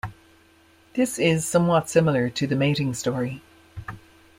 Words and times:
This 0.95 1.19
is 1.19 1.47
somewhat 1.47 1.87
similar 1.87 2.31
to 2.31 2.47
the 2.47 2.55
mating 2.55 2.95
story. 2.95 3.43